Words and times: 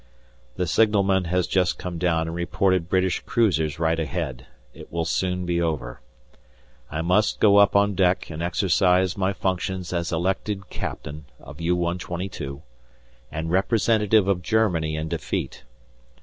The 0.55 0.65
signalman 0.65 1.25
has 1.25 1.45
just 1.45 1.77
come 1.77 1.99
down 1.99 2.21
and 2.27 2.33
reported 2.33 2.89
British 2.89 3.19
cruisers 3.19 3.77
right 3.77 3.99
ahead; 3.99 4.47
it 4.73 4.91
will 4.91 5.05
soon 5.05 5.45
be 5.45 5.61
over. 5.61 6.01
I 6.89 7.03
must 7.03 7.39
go 7.39 7.57
up 7.57 7.75
on 7.75 7.93
deck 7.93 8.31
and 8.31 8.41
exercise 8.41 9.15
my 9.15 9.31
functions 9.31 9.93
as 9.93 10.11
elected 10.11 10.71
Captain 10.71 11.25
of 11.39 11.61
U.122, 11.61 12.63
and 13.31 13.51
representative 13.51 14.27
of 14.27 14.41
Germany 14.41 14.95
in 14.95 15.07
defeat. 15.07 15.65